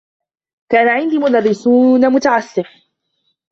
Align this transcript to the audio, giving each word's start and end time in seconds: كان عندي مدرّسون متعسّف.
كان 0.69 0.87
عندي 0.89 1.17
مدرّسون 1.17 2.13
متعسّف. 2.13 2.67